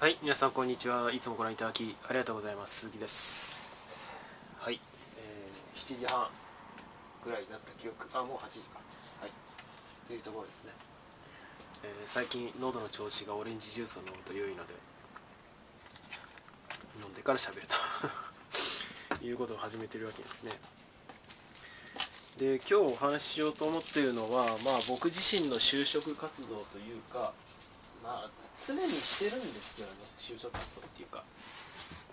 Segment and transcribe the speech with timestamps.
[0.00, 1.10] はい皆さんこんにちは。
[1.12, 2.82] いつもご覧いただきありがとうございます。
[2.82, 4.16] 鈴木です。
[4.60, 4.78] はい、
[5.18, 6.28] えー、7時半
[7.24, 8.06] ぐらいになった記憶。
[8.14, 8.78] あもう8時か。
[9.20, 9.30] はい。
[10.06, 10.70] というところですね、
[11.82, 14.74] えー、最近喉の調子がオレンジジュースを飲むと良いので
[17.02, 20.52] 飲んでから喋ると いうことを始めてるわけですね。
[22.38, 27.32] で今日お話ししようと思っているのはまあ僕自身の就職活動というか
[28.02, 31.22] まあ常にしてるんですけどね就職活動っていうか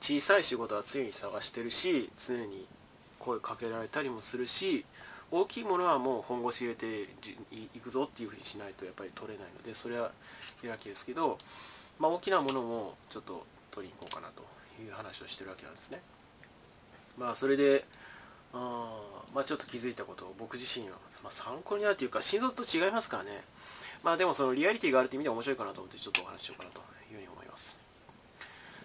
[0.01, 2.67] 小さい仕事は常に探してるし常に
[3.19, 4.85] 声かけられたりもするし
[5.31, 6.85] 大きいものはもう本腰入れて
[7.73, 10.11] いくぞっていうふうにしないとやっぱり取れないのでそれは
[10.61, 11.37] 開きですけど、
[11.99, 14.43] まあ、大きなものもちょっと取りに行こうかなと
[14.81, 16.01] いう話をしてるわけなんですね。
[17.17, 17.85] まあそれで
[18.53, 18.99] あ
[19.33, 23.43] まあちょっと気づいたことを僕自身は、まあ、参考になるというか心臓と違いますからね
[24.03, 26.79] まあでもそのリアリティがあるって意味で面白いかなと思ってちょっとお話ししようかなと
[27.11, 27.79] いうふうに思います。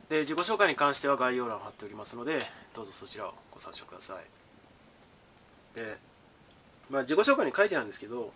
[0.08, 2.40] で自己紹介に関しては概要欄を貼っておりますので
[2.74, 5.78] どうぞそちらをご参照ください。
[5.78, 5.98] で
[6.90, 8.32] まあ自己紹介に書いてあるんですけど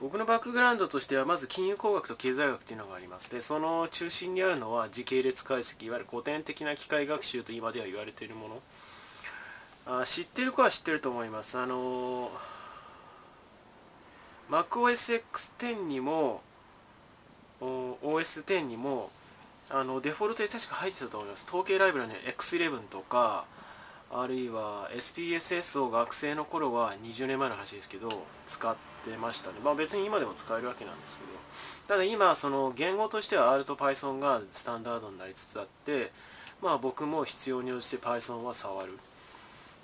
[0.00, 8.60] 僕のバックグラウンドとしてはまず金融工学と経済学っていうのがありますでその中心にあるのは時系列解析いわゆる古典的な機械学習と今では言われているもの。
[9.90, 11.58] あ知ってる子は知ってると思います。
[11.58, 12.57] あのー
[14.50, 16.42] MacOSX10 にも
[17.60, 19.10] OS10 にも
[19.70, 21.46] あのデフォルトで確か入ってたと思います。
[21.46, 23.44] 統計ライブラリの X11 とか
[24.10, 29.56] あるいは SPSS を学生の頃は20年前の話ですけど使ってましたね。
[29.62, 31.30] まあ別に今でも使えるわけなんですけど。
[31.88, 36.12] ただ今その言語としては R と Python がスタンダードになりつつあって
[36.62, 38.92] まあ僕も必要に応じて Python は触る。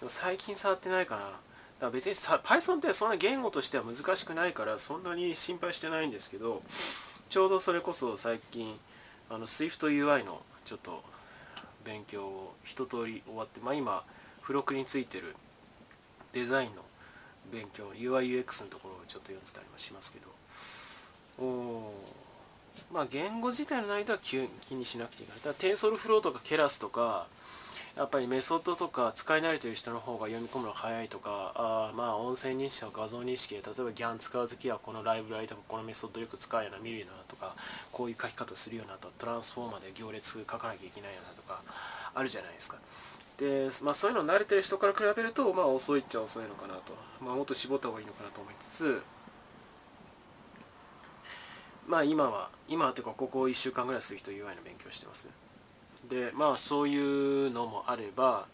[0.01, 1.31] でも最近触ってないかな。
[1.79, 6.63] だから別にさ Python ってそんな言語としては難しくないからそんなに心配してないんですけど
[7.29, 8.79] ちょうどそれこそ最近
[9.31, 11.03] あの SwiftUI のちょっと
[11.85, 14.03] 勉強を一通り終わって、まあ、今
[14.43, 15.35] 付録についてる
[16.33, 16.83] デザインの
[17.53, 21.93] 勉強 UIUX のところをちょっと読んでたりもしますけどお
[22.93, 27.27] まあ言語自体の難易度は気にしなくていいからだから TensorFlow とか Keras とか
[27.97, 37.55] やっぱりメソッドとか使い慣れてる人の方が読み込むのが早いとかあまあ音声認識とか画像認識で例えば GAN 使う時はこのライブラリとかこのメソッドよく使うような見るようなとか
[37.93, 41.63] こういう書き方するようなとトランスフォーマーで行列書かなきゃいけないようなとか
[42.15, 42.79] あるじゃないですか。
[43.39, 49.03] で、まあ、そういうの慣れてる人から比べるとまあ遅いっちゃ遅いのかなと、まあ、もっと絞った方がいいのかなと思いつつ
[51.87, 55.27] まあ今は今はというかここ1週間ぐらいする人 UI の勉強してます。
[55.27, 55.44] ね
[56.09, 58.47] でまあそういうのもあれば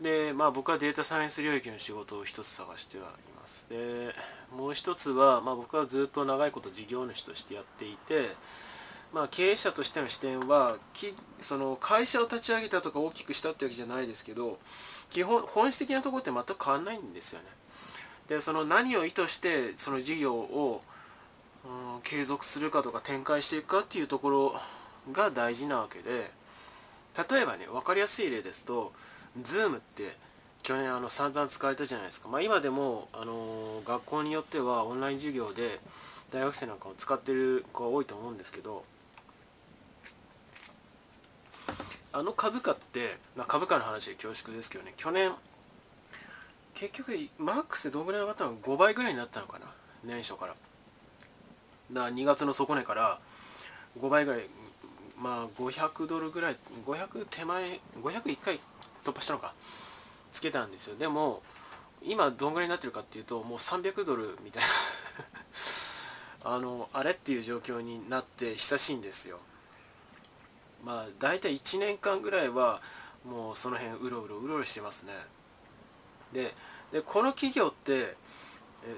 [0.00, 3.06] でまあ僕はデータサイエンス領域の仕事を一つ探してはい
[3.40, 3.68] ます。
[3.68, 4.14] で
[4.56, 8.30] もう一つは、まあ、僕はずっと長いこと事業主としてやっていて
[9.12, 14.58] まあ、経営者としての視点はきその会社を立ち上げたとか大きくしたってわけじゃないですけど
[15.10, 17.46] 基本本質的なところって全く変わらないんですよね。
[18.28, 20.82] でその何を意図してその事業を、
[21.64, 24.60] うん、継続するかとか展開していくかっていうところ
[25.12, 26.30] が大事なわけで
[27.30, 28.92] 例えばね分かりやすい例ですと
[29.40, 30.16] Zoom って
[30.62, 35.80] 去年あの散々使われたじゃないですか、まあ、今でもあの学校によってはオンライン授業で
[36.32, 38.84] 大学生なんかも使ってる子が多いと思うんですけど
[42.12, 45.32] あの株価って、まあ、株価の話で恐縮ですけどね去年
[46.74, 49.66] 結局マックスでどんぐらい上がったの？5倍ぐらいになったのかな
[50.04, 50.54] 年初から。
[51.90, 53.20] な2月の底値から
[54.00, 54.40] 5倍ぐらい
[55.18, 56.56] まあ500ドルぐらい
[56.86, 58.60] 500手前501回
[59.04, 59.54] 突破したのか。
[60.36, 60.96] つけたんですよ。
[60.96, 61.42] でも
[62.02, 64.68] 今どんぐらいになってるかっていうともう300ドルみたいな。
[66.44, 69.40] あのあれっていう状況になって久しいんですよ。
[70.84, 72.82] まあ大体1年間ぐらいは
[73.24, 75.12] もうその辺うろうろうろうろしてますね。
[76.32, 76.54] で
[76.92, 78.14] でこの企業って
[78.84, 78.96] え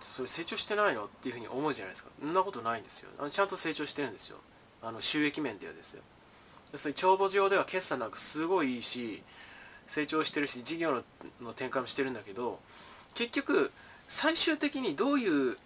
[0.00, 1.04] それ成長してないの？
[1.04, 2.10] っていうふうに思うじゃないですか。
[2.18, 3.10] そんなことないんですよ。
[3.18, 4.38] あのちゃんと成長してるんですよ。
[4.82, 6.02] あの収益面ではですよ。
[6.72, 9.22] 要するに帳簿上では決算なんかすごいいいし
[9.86, 11.02] 成長してるし事業の
[11.40, 12.60] の展開もしてるんだけど
[13.14, 13.72] 結局
[14.06, 15.56] 最終的にどういう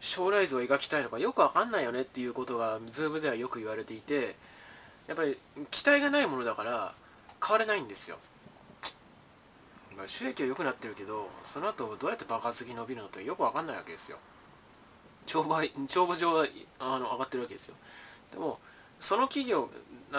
[0.00, 4.34] 将来像を描きたいのかよく分かんないよねっていうことが Zoom ではよく言われていて
[5.06, 5.38] やっぱり
[5.70, 6.94] 期待がないものだから
[7.44, 8.18] 変われないんですよ。
[10.06, 14.18] 収益は良くなってるけどその後どうやって爆発的に伸びるのってよく分かんないわけですよ。
[15.26, 15.56] 帳簿
[15.86, 16.46] 帳簿上は
[16.78, 17.74] あの上がってるわけですよ。
[18.32, 18.58] でも
[18.98, 19.70] その企業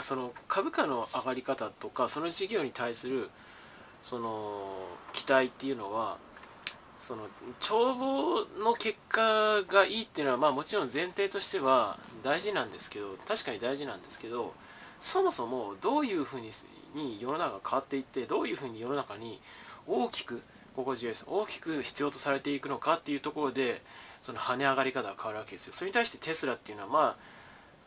[0.01, 3.29] その株価の上がり方とかその事業に対する
[4.03, 4.73] その
[5.13, 6.17] 期待っていうのは
[6.99, 7.27] その
[7.59, 14.53] 帳簿の結果がいいっていうのはまあもちろん前提としては大事なんですけど確かに大事なんですけど
[14.99, 16.51] そもそもどういうふうに
[17.19, 19.41] 世の中が変わっていってどういうふうに世の中に
[19.87, 20.41] 大きく
[20.75, 23.81] ここ重要です大きく必要とされていくのかっていうところで
[24.21, 25.73] その跳ね上がり方が変わるわけですよ。
[25.73, 27.15] それに対してテスラっていうのはまあ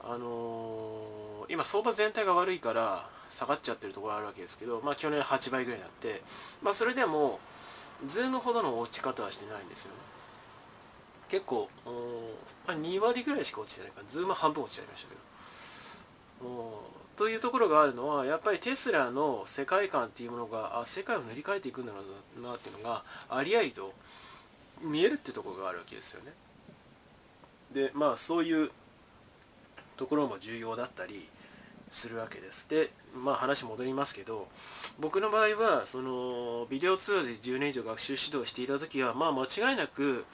[0.06, 6.22] あのー、今相場全体が悪いから下がっちゃってるところがあるわけですけど、まあ、去年8倍ぐらいになって、
[6.62, 7.40] まあ、それでも
[8.06, 9.98] ズームほどの落ち方はしてないんですよね。
[11.28, 11.68] 結構、
[12.66, 15.24] まあ、2割ぐらいしか落ちてないからズーム半分落ちちゃいましたけど。
[17.16, 22.00] というところがあるのはやっぱりテスラの世界観っていうものがあ世界を塗り替えていくんだろ
[22.38, 23.94] うなっていうのがありありと
[24.82, 26.32] 見えるってところがあるわけですよね。
[27.72, 28.70] でまあそういう
[29.96, 31.28] ところも重要だったり
[31.88, 32.68] するわけです。
[32.68, 34.48] でまあ話戻りますけど
[34.98, 40.24] 僕の場合はそのビデオ通話で10年以上学習指導していた時はまあ間違いなく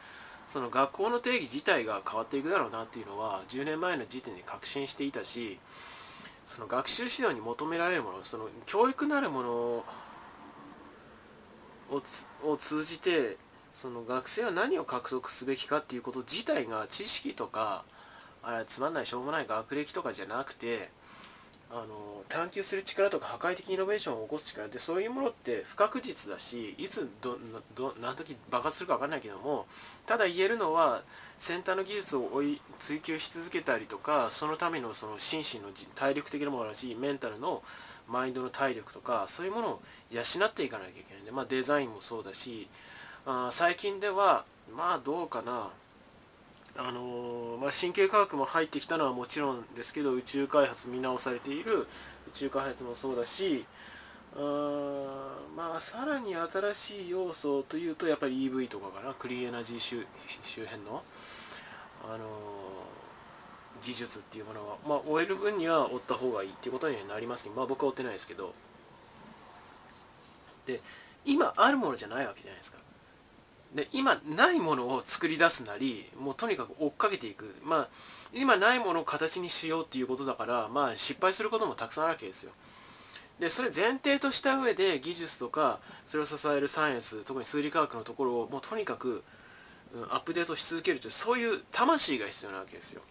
[0.49, 5.59] その学校の定義自体が変わっていくだろうなっていうのは10年前の時点で確信していたし
[6.45, 9.51] その学習指導に求められるものその教育なるもの
[12.43, 13.37] を通じて
[13.75, 17.85] その学生は何を獲得すべきかっていうこと自体が知識とか
[18.43, 20.91] あれつまんないしょうもない学歴とかじゃなくて
[21.73, 27.39] あの探求する力とか破壊的イノベーションを起こす力ってそういうものって不確実だしいつど
[27.77, 29.67] ど何時爆発するか分かんないけども
[30.05, 31.03] ただ言えるのは
[31.39, 37.63] 先端の技術を追い追求し続けたりとかそのためのその心身の体力的なものだしメンタルの
[38.09, 42.69] マインドの体力とかそういうものを養っていかなきゃいけないんで、まあ、デザインもそうだし
[43.27, 44.45] あ最近では
[44.77, 45.71] まあどうかな。
[46.83, 51.87] あのまあ、神経科学も入ってきたのはもちろんですけど宇宙開発見直されている。
[52.29, 53.67] 宇宙開発もそうだし
[54.37, 59.13] あまあさらに新しい要素というとやっぱり EV とかかな。
[59.13, 60.07] クリーンエナジー周
[60.65, 61.03] 辺の、
[62.09, 62.25] あの
[63.83, 68.55] 技術っていうものは、まあ、終える分には追った方がいいっていうことにはなりますけど、まあ、僕は追ってないですけど。
[70.67, 70.81] で
[71.25, 72.79] 今あるものじゃないわけじゃないですか。
[73.75, 77.55] で今ないものを作り出すなりもうとにかく追っかけていく。
[77.63, 77.89] まあ
[78.33, 82.53] 今ないものを形にしようっていうことだからまあ失敗することもたくさんあるわけですよ。
[83.41, 89.25] でそれ前提とした上で技術とかそれを支えるサイエンス特に数理科学のところをもうとにかく、
[90.11, 93.03] アップデートし続けるというそういう魂が必要なわけですよ。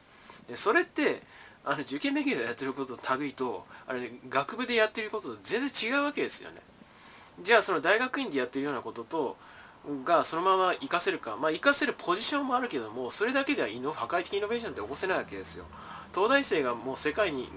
[0.48, 1.22] でそれって
[1.66, 6.62] あの受験勉強でやってることと類とあれ学部でやってることと全然違うわけですよね。
[7.42, 9.38] じゃあその大学院でやってるようなことと
[10.06, 15.66] がそのまま活かせるか、まあ、活かせるポジションもあるけどもそれだけでは破壊的イノベーションって起こせないわけですよ。
[16.14, 17.50] 東大生がもう世界に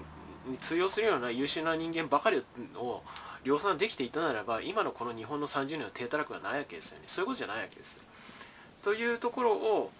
[0.59, 2.43] 通用するような優秀な人間ばかり
[2.75, 3.01] を
[3.43, 7.03] 量産できていたならば今のこの日本の30年の低たらくはないわけですよね。
[7.07, 8.01] そういうことじゃないわけですよ。
[8.83, 9.91] というところを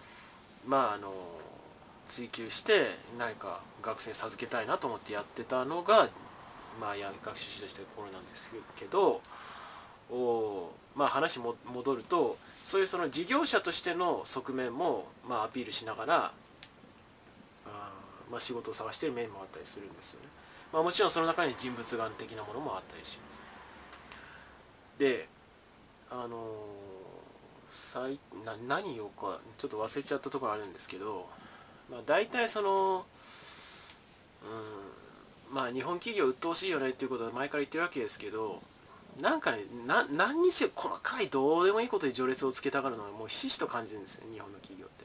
[0.66, 1.12] まああの
[2.06, 2.86] 追求して
[3.18, 6.08] 何か学生授けたいなと思ってやってたのが
[6.80, 6.94] まあ
[7.24, 9.20] 学習指導してるところなんですけど
[10.94, 16.32] まあ、話も戻るとそういうその事業者としての側面も、まあ、アピールしながら
[17.66, 17.92] あ、
[18.30, 20.28] まあ、仕事を探してる面もあったりするんですよね、
[20.72, 23.44] まあ、もちろんその中に人物眼的なものもあったりします。
[24.98, 25.28] で
[26.10, 31.28] あのー、な何をかちょっと忘れちゃったところあるんですけど、
[31.90, 33.04] まあ、大体その
[35.50, 38.62] うんまあ日本企業鬱陶しいよねっていうことは前から言ってるわけですけど
[39.20, 45.04] なんかねな何にせよ細かいどうでもいいことで序列をつけたがるのはもうひしひしと感じるんですよ日本の企業って。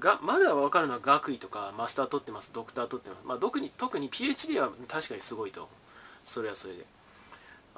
[0.00, 5.68] がまだ分かるのは学位とかマスター取ってますドクター取ってます、まあ、特に特に PhD は確かにすごいと
[6.24, 6.84] それはそれで。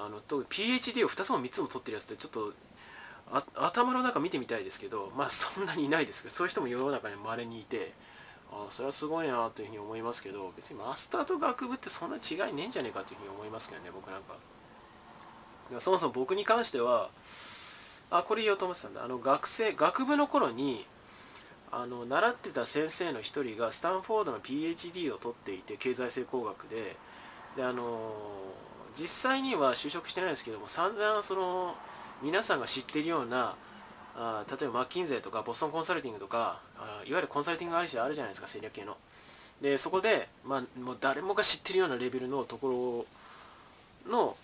[0.01, 2.53] あの特に PhD を2つも3つも取ってるやつってちょっと
[3.55, 7.91] 頭の中見てみたいですけどまあそんなにいないですけどそういう人も世の中にまれにいて
[8.49, 14.35] あそれはすごいなというふうに思いますけど別にマスターと学部ってそんな違いねえんじゃねえかというふうに思いますけどね僕なんか。
[15.77, 17.09] そもそも僕に関しては
[18.09, 19.03] あこれ言おうと思ってたんだ。
[19.03, 20.85] あの学生学部の頃に
[21.71, 26.97] あの習ってた先生の一人がスタンフォードの PhD を取っていて経済性工学で。
[27.55, 28.13] であの
[28.95, 31.75] 実際には就職してないんですけども散々その
[32.21, 33.55] 皆さんが知ってるような
[34.15, 38.97] あ例えばマッキンゼーとかボストンコンサルティングとかあいわゆるコンサルティングあるじゃないですか戦略系の。
[39.61, 43.05] でそこで、まあ、もう誰もが知ってるようなレベルのとこ
[44.07, 44.37] ろの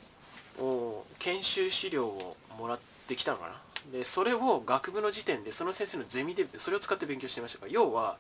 [1.20, 3.54] 研修資料をもらってきたのかな？
[3.92, 8.18] でそれを学部の時点でその先生のゼミでそれを使って勉強してましたから要は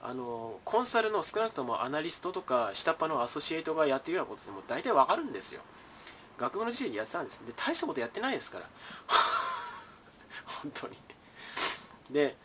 [0.00, 5.62] あのコンサルの少なくともアナリストとか下っ端のアソシエイトがやってるようなことでも大体わかるんですよ。
[6.38, 7.44] 学部の時点でやってたんです。
[7.46, 8.66] で大したことやってないですから。
[10.62, 10.96] 本当に。
[12.10, 12.36] で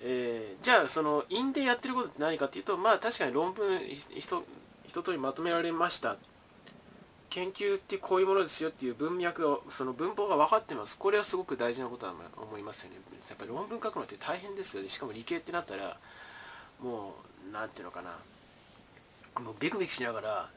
[0.00, 6.16] えー、じゃあその院でやってることって何かっていうとまあ確かに論文一一通りまとめられました。
[7.30, 10.98] 研究ってこういうものですよっていう文脈がその文法が分かってます。
[10.98, 12.96] これはすごく大事なことだと思いますよね。
[13.28, 14.88] やっぱり論文書くのって大変ですよね。
[14.88, 15.96] しかも理系ってなったら
[16.80, 17.14] も
[17.48, 18.18] う何ていうのかな。
[19.42, 20.50] もうビクビクしながら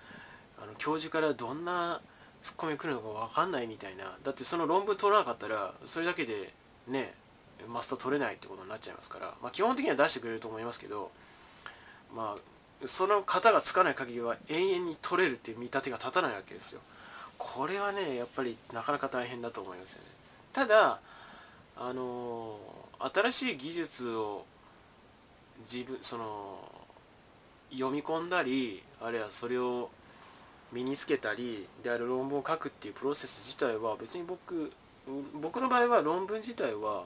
[0.62, 2.02] あの教授からどんな
[2.42, 4.18] ツッコミ来るのか分かんないみたいな。
[4.24, 6.54] だってその論文取らなかったらそれだけで
[6.88, 7.14] ね
[7.68, 11.12] マスター取れないってことになっちゃいますから、まあ、基本的には出してくれると思いますけど。
[12.16, 16.82] まあその型がつかない限りは永遠に取れるっていう見立てが立たないわけですよ。
[17.38, 20.10] これはねやっぱりなかなか大変だと思いますよね。
[20.54, 21.00] ただ
[21.78, 22.60] あの
[23.00, 24.46] 新しい技術を
[25.72, 26.60] 自分その
[27.72, 29.90] 読み込んだりあるいはそれを
[30.72, 34.72] 身につけたりである論文を書くっていうプロセス自体は別に僕
[35.42, 37.06] 僕の場合は論文自体は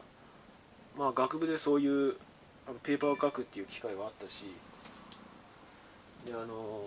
[0.97, 2.15] まあ学部でそういう
[2.83, 4.47] ペーパーを書くっていう機会はあったし
[6.25, 6.83] であの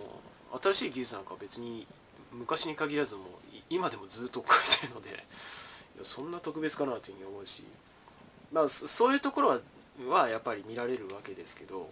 [0.61, 1.85] 新しい技術なんかは別に
[2.31, 3.21] 昔に限らずも
[3.69, 5.17] 今でもずっと書いてるのでいや
[6.03, 7.63] そんな特別かなというふうに思うし
[8.51, 9.59] まあそういうところは
[10.09, 11.89] はやっぱり見られるわけですけど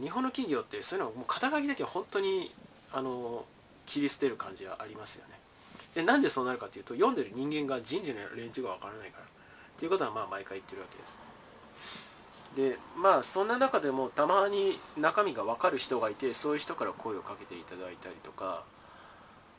[0.00, 2.52] 日本の企業ってそういうのはもう肩書きだけは本当に
[2.92, 3.44] あの
[3.86, 5.34] 切り捨てる感じはありますよね。
[5.94, 9.24] でなんでそうなるかというと読んでる人間が人事の連中がわからないから。
[9.24, 9.26] っ
[9.80, 11.18] ていうことはまあ毎回言ってるわけです。
[12.56, 18.64] でまあそんな中でもたまに中身が分かる人がいてそういう人から声をかけていただいたりとか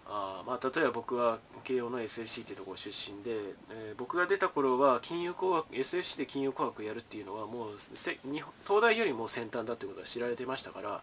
[0.07, 3.31] あまあ例えば僕は慶応の SFC ってところ出身で、
[3.69, 11.01] えー、僕が出た頃は金融工学 SFC で金融工学やるっていうのはもう東大よりも先端だってことは知られてましたから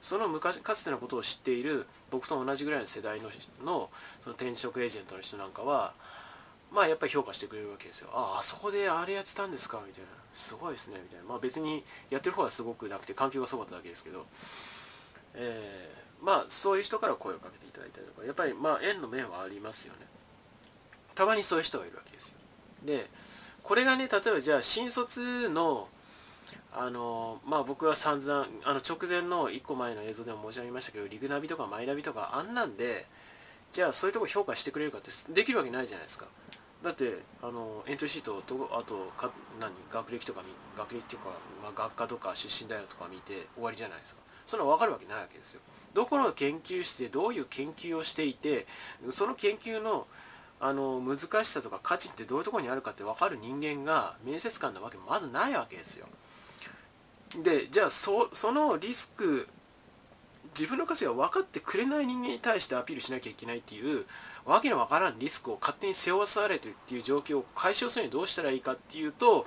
[0.00, 3.30] その昔かつてのことを知っている僕と同じぐらいの世代の
[3.64, 3.88] の
[4.20, 5.94] その転職エージェントの人なんかは
[6.74, 8.10] まあやっぱり評価してくれるわけですよ。
[8.12, 10.08] ああそこであれやってたんですかみたいな。
[10.34, 11.24] すごいですねみたいな。
[11.24, 14.26] まあ別にやってる方はすごくなくて環境がすごかっただけですけど。
[15.36, 18.26] えー、まあそういう人から声をかけていただいたりとか。
[18.26, 20.06] やっぱりまあ縁の面はありますよね。
[21.14, 22.38] たまにそういう人がいるわけですよ。
[22.84, 23.08] で
[23.62, 25.88] これがね例えばじゃあ新卒の
[26.72, 33.06] あのまあ僕は散々あの直前の1個前の映像でも申し上げましたけどリグナビとかマイナビとかあんなんで
[33.72, 36.26] じゃあそういうとこ評価してくれるかってできるわけないじゃないですか。
[36.84, 40.42] だってあのエントリーシートとあとか何学歴とか
[40.76, 41.30] 学歴っていうか、
[41.62, 44.20] まあ、学科とか出身大学とか見て終わりじゃないですか。
[44.44, 45.60] そんな分かるわけないわけですよ。
[45.94, 48.66] どこの研究室でどういう研究をしていて
[49.10, 50.06] その研究の
[50.60, 56.06] あの難しさとか価値ってどういうところにあるかって分かる人間が面接官なわけまずないわけですよ。
[57.42, 59.48] でじゃあそそのリスク
[60.56, 64.04] 自分の価値が分かってくれない人間に対してアピールしなきゃいけないっていう
[64.46, 69.46] わけのわからんリスクを勝手に背負わされてるっていう状況を解消するにはどうしたらいいかっていうと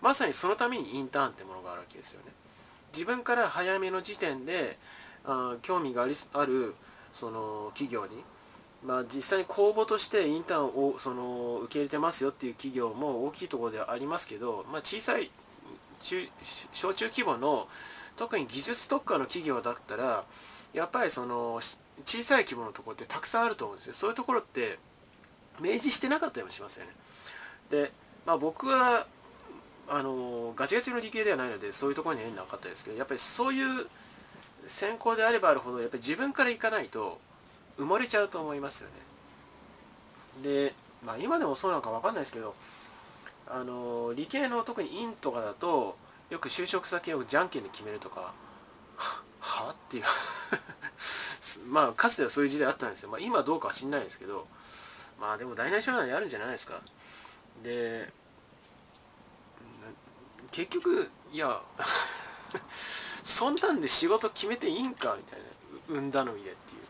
[0.00, 2.32] まさにそのためにインターンってものがあるわけですよね。
[2.92, 4.78] 自分から早めの時点で
[5.24, 6.74] あ興味がありある
[7.12, 8.24] その企業に
[8.84, 15.30] まあ、実際に公募としてインターンをその受け入れてますよっていう企業も大きいところではありますけど、まあ、小さい
[16.00, 16.28] 中
[16.72, 17.68] 小中規模の
[18.16, 20.24] 特に技術特化の企業だったら
[20.72, 21.60] やっぱりその
[22.04, 23.94] 小さい規模のところってたくさんあると思うんですよ。
[23.94, 24.78] そういうところって
[25.60, 26.92] 明示してなかったりもしますよね。
[27.70, 27.92] で、
[28.26, 29.06] まあ、僕は
[29.88, 33.86] あのガチガチの理系ではないのでそういうところに縁なかったですけどやっぱりそういう
[34.66, 37.20] 専攻であればあるほどやっぱり自分から行かないと
[37.78, 38.88] 埋もれちゃうと思いますよ
[40.42, 40.42] ね。
[40.42, 42.54] で、まあ、今でもそうなのか分かんないですけど
[43.48, 45.96] あの理系の特に院とかだと
[46.30, 48.32] よく就職先をじゃんけんで決めるとか
[49.40, 49.72] は？
[49.72, 50.04] っていう。
[51.68, 54.46] まあかつてはそういう時代あったんですよ、まあ、今どうかは知んないですけど
[55.20, 56.80] まあでも大なり小なりあるんじゃないですか。
[57.62, 58.08] で
[60.50, 61.62] 結局いや
[63.24, 65.46] そんなんで仕事決めていいんかみたいな
[65.88, 66.82] 運頼みでっていう。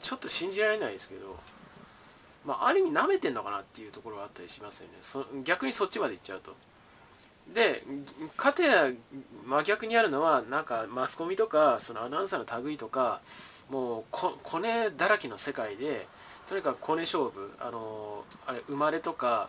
[0.00, 1.38] ちょっと信じられないですけど
[2.44, 4.94] まあ、ある意味舐めてんのかなっていうところがあったりしますよね。
[5.00, 6.54] そ逆にそっちまで行っちゃうと。
[7.54, 7.84] で
[8.36, 8.90] かてや
[9.46, 13.20] 真逆にあるのはなんかマスコミとかそのアナウンサーの類とか
[13.72, 16.06] もうコネだらけの世界で
[16.46, 19.48] とにかくコネ勝負あのあれ生まれとか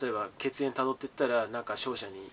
[0.00, 2.30] 例えば血縁たどっていったらなんか商社に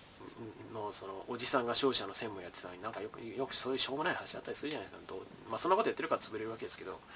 [0.72, 5.06] のそのおじさんが商社の専務やってたのになんかよくよくそういうしょうもない話あったりするじゃないですか。
[5.06, 5.18] どう、
[5.50, 6.98] まあ、そんなことやってるから潰れるわけですけど。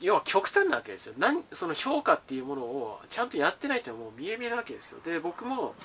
[0.00, 1.14] 要は極端なわけですよ。
[1.18, 5.00] 何その評価っていうものをちゃんとやってないってもう見え見えなわけですよ。
[5.04, 5.76] で僕も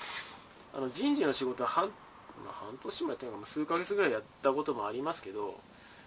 [0.74, 1.92] あの人事の仕事は半,、
[2.44, 5.60] まあ、半年もやってないか、まあ、数ヶ月ぐらいやったこともありますけど、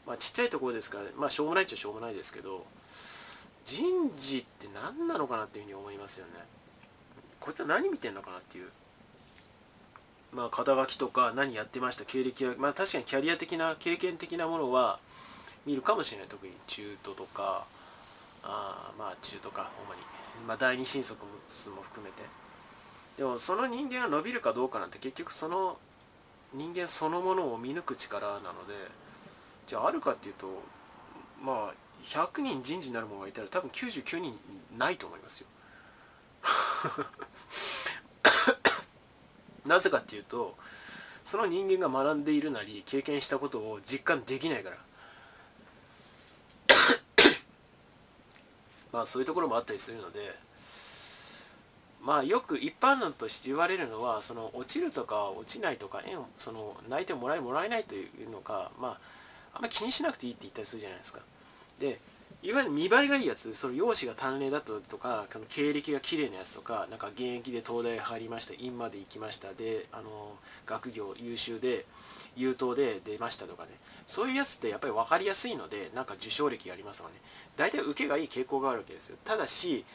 [0.06, 2.66] まあ、ちっちゃいところですから、まあ、しょうもないっちゃしょうもないですけど
[3.66, 3.86] 人
[4.18, 6.32] 事って何なのかなっていうふうに思いますよね。
[7.40, 8.70] こいつは何見てんのかなっていう。
[10.34, 15.00] まあ、肩書きとか何やってました経歴は、まあ、確かにキャリア的な経験的なものは
[15.66, 16.28] 見るかもしれない。
[16.28, 17.66] 特に中途とか
[18.44, 20.02] あまあ中途か主に、
[20.48, 21.20] まあ、第二新卒
[21.70, 22.24] も含めて。
[23.18, 25.78] でもその人間が伸びるかどうかなんて結局その
[26.54, 28.74] 人間そのものを見抜く力なので
[29.68, 30.62] じゃああるかっていうと
[31.42, 31.74] まあ
[32.06, 34.38] 100人人事になる者がいたら多分99人
[34.78, 35.48] ないと思いますよ。
[39.66, 40.58] なぜかっていうと
[41.24, 44.78] その人間が学んでいるなり経験したことを実感できないから。
[48.92, 50.38] まあそういうところもあったりするので
[52.02, 59.00] まあよく一般論として言われるのはその落ちるとか落ちないとか円その泣いてもらえもらえないというのかまあ
[59.54, 61.22] あんまり気にしなくていいって言ったりするじゃないですか。
[61.80, 62.00] で
[62.44, 70.34] いわゆる見栄えがいいやつその容姿が端麗だととかこの経歴が綺麗なやつとかなんか現役で東大入りました院まで行きましたであの
[70.66, 71.86] 学業優秀で
[72.36, 73.70] 優等で出ましたとかね。
[74.08, 77.16] そういうやつってやっぱり分かりやすいのでなんか受賞歴がありますよね。
[77.58, 79.18] 大体受けがいい傾向があるわけですよ。
[79.24, 79.86] ただし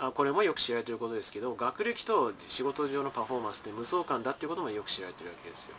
[0.00, 5.74] あこれもよく知られてることですけど学歴と仕事上のパフォーマンスって無相関だっていうこともよく知られてるわけですよ。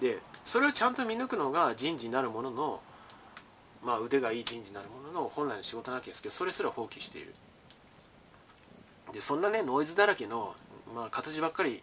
[0.00, 2.80] でそれをちゃんと見抜くのが人事になるものの
[3.82, 7.34] まあ、腕がいい人事になるものの本来の仕事なわけですけどそれすら放棄している。
[9.12, 10.54] でそんなねノイズだらけの、
[10.94, 11.82] まあ、形ばっかり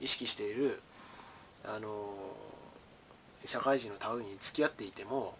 [0.00, 0.82] 意識している
[1.64, 2.12] あの
[3.44, 5.34] 社会人の類に付き合っていても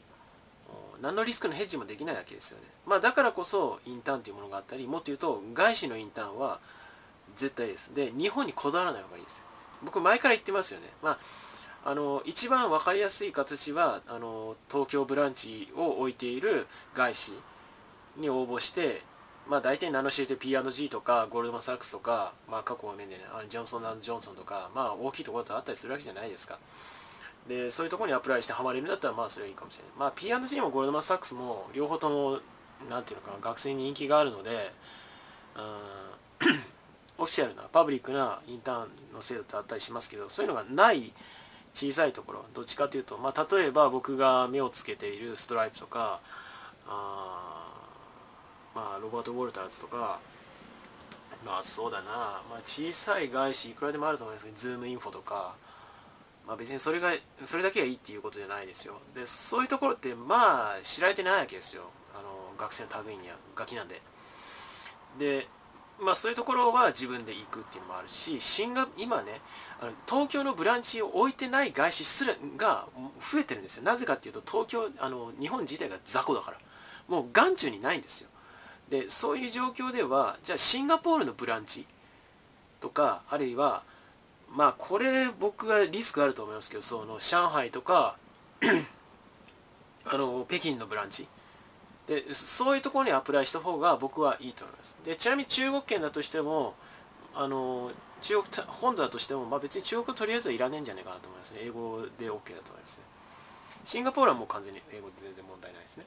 [1.02, 6.60] 何のリスクのヘッジもできないわけですよね、まあ、だからこそインターンというものがあったりもっと言うと外資のインターンは
[7.36, 7.94] 絶対です。
[7.94, 9.42] で日本にこだわらない方がいいです。
[9.82, 11.18] 僕前から言ってますよね、まあ
[11.88, 17.32] あの一番分かりやすい形はあの東京ブランチを置いている外資
[18.16, 19.02] に応募して、
[19.48, 26.58] まあ、大体名の知れて P&G とかゴールドマン・サックスとか、まあ、過去の面でねあのジョンソンジョンソンとか、まあ、大きいところとあったりするわけじゃないですか。
[27.48, 32.40] でそういうところにアプライしてハマれるんだったらまあそれはいいかもしれない、まあ、P&G もゴールドマン・サックスも両方とも
[32.90, 34.72] なんていうのかな学生に人気があるので
[35.56, 35.62] うん
[37.18, 41.12] オフィシャルなパブリックなインターンの制度ってあったりしますけどそういうのがない
[41.72, 46.20] 小さいところどっちかというと、まあ、例えば僕が目をつけているストライプとか
[46.86, 47.72] あ、
[48.74, 50.20] まあ、 Robert Walters とか
[51.44, 55.54] まあそうだな、まあ、小さい外資いくらでもあると思いますけど ZoomInfo とか、
[56.46, 57.12] まあ、別にそれが
[57.44, 59.00] それだけがいいっていうことじゃないですよ。
[59.14, 61.90] でそういうところってまあ知られてないわけですよ。
[62.14, 64.00] あの学生の類にはガキなんで。
[65.18, 65.48] で
[65.98, 69.40] まあそういうところは自分で行くっていうのもあるしシンガ今ね
[69.80, 72.86] あの東京のブランチを置いてない外資すらが
[73.18, 73.82] 増えてるんですよ。
[73.82, 76.58] なぜかっていうと東京あの日本自体が雑魚だから。
[77.08, 78.28] もう眼中にないんですよ。
[78.88, 81.86] でそういう状況ではじゃあシンガポールのブランチ
[82.80, 83.82] とかあるいは
[84.50, 88.16] まあこれ僕はリスクあると思いますけどその上海とか
[90.06, 91.26] あの北京のブランチ。
[92.06, 94.96] でそういうところにアプライした方が僕はいいと思います。
[95.04, 96.74] でちなみに中国圏だとしても
[97.34, 97.90] あの
[98.22, 101.60] 中国本土だとしても、まあ、別に中国とりあえずはいらねえんじゃないかなと思いますね。
[101.62, 103.04] 英語で OK だと思いますね。
[103.84, 106.06] シンガポールはもう完全に英語で全然問題ないですね。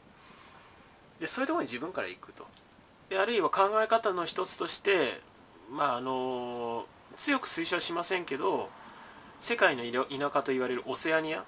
[1.20, 2.48] でそういうところに自分から行くと。
[3.10, 5.22] であるいは考え方の一つとして
[5.70, 6.86] まああの
[7.18, 8.70] 強く推奨しませんけど
[9.40, 11.46] 世界の田舎と言われるオセアニア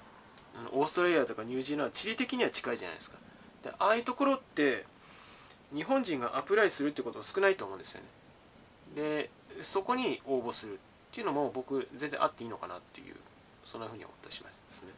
[0.72, 3.18] オーストラリアとかニュージーランドは地理的には近いじゃないですか。
[3.62, 4.84] でああいうところって
[5.74, 8.06] 日本人がアプライするってことは少ないと思うんですよね。
[8.94, 9.30] で
[9.62, 10.76] そこに応募するっ
[11.12, 13.16] ていうのも僕全然あっていいのかなっていう
[13.64, 14.88] そんなふうに思ったりしますね、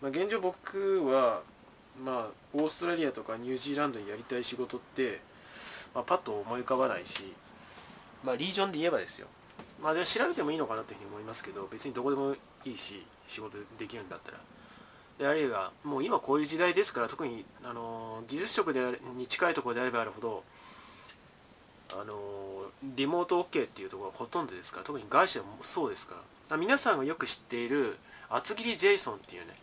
[0.00, 1.42] まあ、現状僕は
[2.02, 5.20] まあオーストラリアとかニュージーランドにやりたい仕事って、
[5.94, 7.32] まあ、パッと思い浮かばないし
[8.24, 9.26] まあリージョンで言えばですよ。
[9.82, 14.38] まあで調べてもいいのかなというふうに思いますけど別にどこでもいいし仕事できるんだったら。
[15.18, 18.80] であるいはもう今こういう時代ですから特にあの技術職で
[19.16, 20.42] に近いところであればあるほど
[21.92, 26.14] あのリモート OK っていうところがほとんどですから特に外資はそうですか
[26.50, 26.56] ら。
[26.56, 27.96] 皆さんがよく知っている
[28.28, 29.54] 厚切りジェイソンっていうね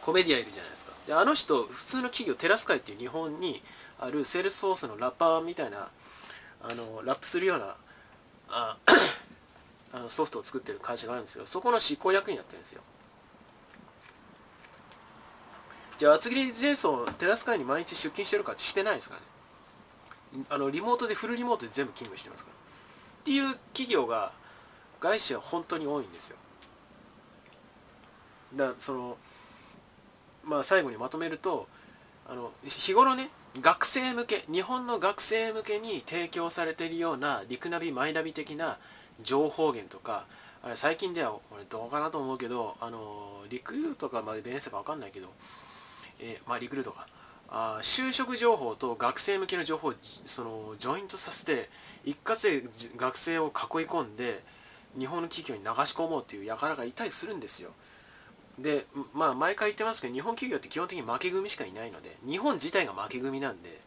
[0.00, 0.92] コメディアンいるじゃないですか。
[1.06, 3.62] であの人普通の企業テラスカイっていう日本に
[3.98, 5.88] ある Salesforce のラッパーみたいな
[6.68, 7.76] あのラップするような
[8.48, 8.76] あ
[9.92, 11.46] あのソフトを作ってる会社があるんですよ。
[11.46, 12.82] そこの執行役員やってるんですよ。
[15.98, 19.22] じゃあ厚切りジェイソンテラス会に毎日出勤してるかってしてないですかね。
[20.50, 22.56] あのリモートでフルリモートで全部勤務してますから。
[22.56, 24.32] っていう企業が
[25.00, 26.36] 外資は本当に多いんですよ。
[28.54, 29.18] だその
[30.44, 31.68] まあ最後にまとめると
[32.28, 38.78] あの日頃ね学生向け日本の学生向けに提供されているようなリクナビマイナビ的な
[39.22, 40.26] 情報源とか
[40.62, 45.28] あれ最近では俺どうかなと思うけどあのリクルートかまでベネセか分かんないけど、
[46.20, 47.06] えー、まあリクルートか。
[47.48, 49.94] あ就職情報と学生向けの情報を
[50.26, 51.70] そのジョイントさせて
[52.04, 53.52] 一括で学生を囲い
[53.86, 54.42] 込んで
[54.98, 57.70] 日本の企業に流し込もうっていう輩がいたりするんですよ。
[58.58, 63.78] でまあ毎回言ってますけど日本企業って基本的に負け組しかいないので日本自体が負け組なんで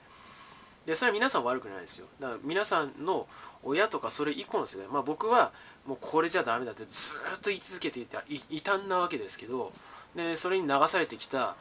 [0.86, 2.08] でそれは皆さん悪くないですよ。
[2.20, 3.28] だから皆さんの
[3.64, 5.52] 親とかそれ以降の世代まあ僕は
[5.86, 9.72] もうこれじゃダメだってずっと言い続けていた異端なわけですけど
[10.16, 11.56] でそれに流されてきた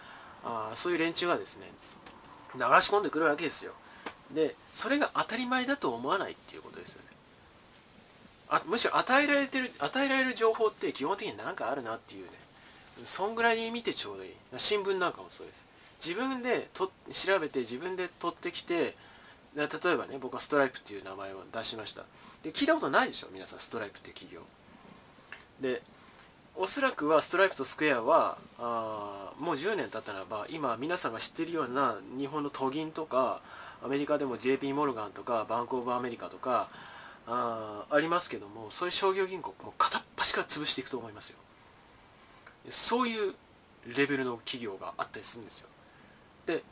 [0.45, 1.67] あそういう連中がですね
[2.55, 3.73] 流し込んでくるわけですよ。
[4.35, 7.09] でそれが当たり前だと思わないっていうことですよね。
[8.51, 12.31] あむしろ与えられてる与えられる情報って基本的に何かあるなっていうね。
[13.05, 14.35] そんぐらいに見てちょうどいい。
[14.57, 15.65] 新聞なんかもそうです。
[16.05, 18.95] 自分でと調べて自分で取ってきて
[19.57, 22.05] 例えばね僕はストライプっていう名前を出しました。
[22.43, 23.29] で聞いたことないでしょ？
[23.33, 24.43] 皆さんストライプっていう企業。
[25.61, 25.83] で
[26.55, 33.41] おそらくはストライプとスクエアはあもう10年経ったならば今皆さんが知ってるような日本の都銀とか
[33.83, 36.69] アメリカでも JP モルガンとかバンク・オブ・アメリカとか
[37.29, 41.39] あありますけどもそういう商業銀行も片っ端から潰していくと思いますよ。
[42.71, 43.35] そういう
[43.87, 45.69] レベルの企業があったりするんですよ。
[46.47, 46.63] で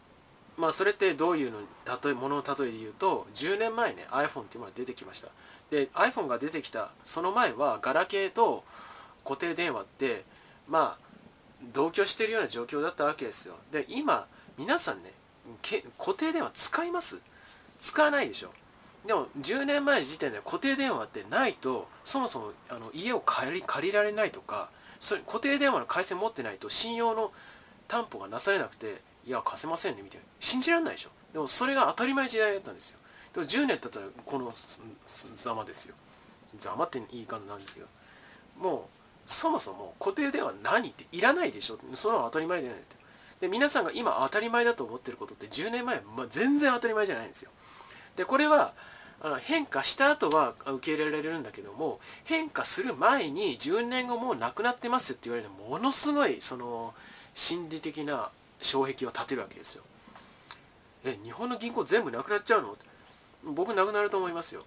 [0.56, 5.28] まあそれってどういうの例えものの例えで言うと10年前ね iPhone っていうものが出てきました。
[5.70, 8.64] で iPhone が出てきたその前はガラケーと
[9.24, 10.24] 固定電話って
[10.68, 11.06] まあ
[11.72, 13.54] 同居してるような状況だったわけですよ。
[13.72, 14.26] で今
[14.58, 15.12] 皆さんね
[15.98, 17.20] 固定電話使います。
[17.80, 18.50] 使わないでしょ。
[19.06, 27.32] でも10年前時点で固定電話ってないとそもそもあの家を借り借りられないとかそれ固定電話の回線持ってないと信用の
[27.88, 30.26] 担保がなされなくていや貸せませんねみたいな。
[30.40, 31.10] 信じられないでしょ。
[31.32, 32.98] でもそれが当たり前時代だったんですよ。
[33.34, 34.52] でも10年経ったらこの
[35.36, 35.94] ざまですよ。
[36.58, 37.86] ざまっていい感じなんですけど。
[38.58, 38.88] も
[39.26, 41.78] うそもそも固定電話何っていらないでしょ。
[41.94, 42.96] それは当たり前じゃないって
[43.40, 47.50] で皆さんが今当たり前だと思ってることって10年前、まあ、全然当たり前じゃないんですよ。
[48.16, 48.72] でこれは
[49.34, 56.94] 変化した後は受け入れられるんだけども変化する前に10年後もうなくなってますって言われるものすごいその
[57.34, 59.82] 心理的な障壁を立てるわけですよ。
[61.04, 62.76] え日本の銀行全部なくなっちゃうの？
[63.44, 64.64] 僕なくなると思いますよ。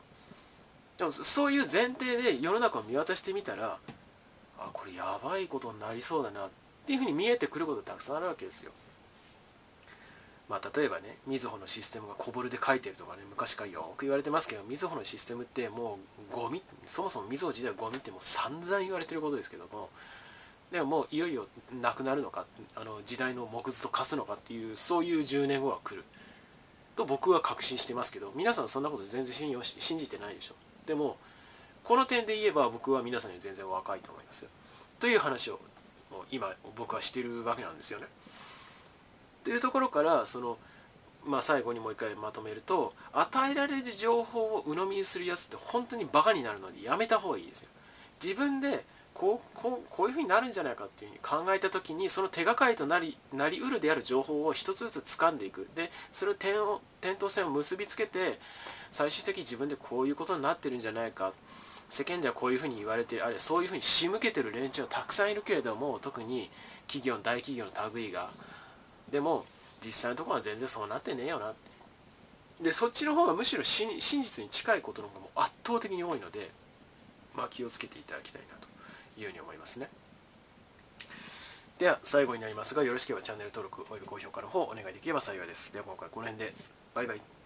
[0.98, 3.80] でもそういう前提で世の中を見渡してみたら
[4.60, 6.50] あこれやばいことになりそうだなっ
[6.86, 8.72] ていうふうに見えてくることたくさんあるわけですよ。
[10.50, 16.00] まあ、例えばね、みずほのシステムが小ボルで書いてるとかね、昔からよく言われてますけど、みずほのシステムっても
[16.32, 19.90] うゴミ、そもそもみずほ自体はゴミってもう散々言われてることですけども、
[20.72, 21.48] でももういよいよ
[21.82, 26.04] なくなるのか、あの時代の木図と化すのかっていう、そういう10年後は来る。
[26.96, 30.56] と僕は確信してますけど、皆さんそんなこと全然信用し信じてないでしょ。
[30.88, 31.18] でも、
[31.84, 34.50] この点で言えば僕は皆さんより全然若いと思いますよ。
[35.00, 35.60] という話を
[36.32, 38.08] 今僕はしてるわけなんですよね。
[39.44, 40.58] というところからその、
[41.26, 47.70] まあ、最後にもう一回まとめると与えられる情報を鵜呑みにするやつって本当にバカになるのでやめた方がいいですよ。
[48.22, 58.40] 自分でこうこうこういうふうになるんじゃないかっていうふうに考えた時にその手がかりとなりなりうるである情報を一つずつ掴んでいくでそれを点を点と線を結びつけて
[58.92, 61.34] 最終的に自分でこういうことになってるんじゃないか
[61.90, 66.50] 世間ではこういうふうに言われてるあるいはそういうふうに仕向けてる連中はたくさんいるけれども特に
[66.88, 68.30] 企業大企業の類が
[69.12, 69.46] でも
[69.84, 71.54] 実際のところは全然そうなってねえよな。
[72.62, 76.50] でそっちの方がむしろ真実に近いことの方がもう圧倒的に多いので、
[77.36, 78.68] まあ、気をつけていただきたいなと
[79.20, 79.90] いうふうに思いますね。
[81.78, 85.72] では最後になりますがよろしければチャンネル登録および高評価の方お願いできれば幸いです。
[85.72, 86.54] では今回この辺で。
[86.94, 87.39] バイバイ。